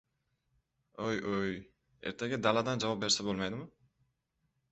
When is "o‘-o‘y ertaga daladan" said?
1.07-2.83